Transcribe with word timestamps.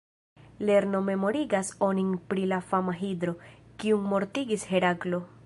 Lerno 0.69 1.01
memorigas 1.09 1.69
onin 1.89 2.09
pri 2.33 2.47
la 2.53 2.59
fama 2.71 2.97
Hidro, 3.03 3.37
kiun 3.85 4.11
mortigis 4.15 4.69
Heraklo. 4.73 5.25